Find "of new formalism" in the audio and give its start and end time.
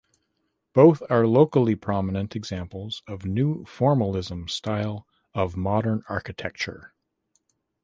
3.07-4.47